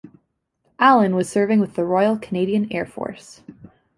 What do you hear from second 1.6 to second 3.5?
the Royal Canadian Air Force.